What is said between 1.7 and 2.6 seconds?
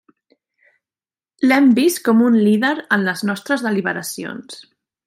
vist com un